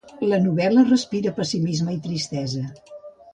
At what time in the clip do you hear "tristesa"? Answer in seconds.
2.09-2.65